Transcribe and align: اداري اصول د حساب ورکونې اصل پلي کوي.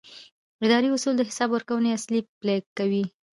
اداري 0.65 0.87
اصول 0.95 1.15
د 1.17 1.21
حساب 1.29 1.49
ورکونې 1.53 1.89
اصل 1.97 2.13
پلي 2.39 2.57
کوي. 2.77 3.03